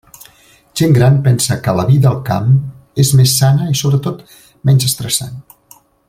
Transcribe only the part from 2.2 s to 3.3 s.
camp és